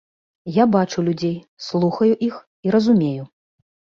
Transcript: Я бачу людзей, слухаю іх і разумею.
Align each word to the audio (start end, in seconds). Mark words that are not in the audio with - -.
Я 0.53 0.63
бачу 0.75 1.03
людзей, 1.09 1.35
слухаю 1.67 2.09
іх 2.29 2.35
і 2.69 2.75
разумею. 2.79 3.23